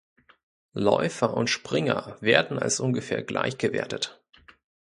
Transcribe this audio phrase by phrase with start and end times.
[0.73, 4.19] Läufer und Springer werden als ungefähr gleich gewertet.